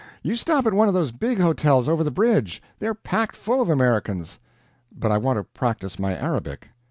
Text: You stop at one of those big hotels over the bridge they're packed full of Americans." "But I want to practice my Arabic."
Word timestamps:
You 0.23 0.35
stop 0.35 0.65
at 0.65 0.73
one 0.73 0.87
of 0.87 0.95
those 0.95 1.11
big 1.11 1.37
hotels 1.39 1.87
over 1.87 2.03
the 2.03 2.09
bridge 2.09 2.59
they're 2.79 2.95
packed 2.95 3.35
full 3.35 3.61
of 3.61 3.69
Americans." 3.69 4.39
"But 4.91 5.11
I 5.11 5.19
want 5.19 5.37
to 5.37 5.43
practice 5.43 5.99
my 5.99 6.15
Arabic." 6.17 6.69